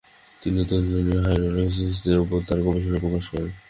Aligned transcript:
তিনি 0.41 0.59
দুধের 0.61 0.83
ননীর 0.91 1.19
হাইড্রোলাইসিসের 1.25 2.17
উপর 2.23 2.39
তার 2.47 2.59
গবেষণা 2.65 2.99
প্রকাশ 3.03 3.25
করেন। 3.31 3.51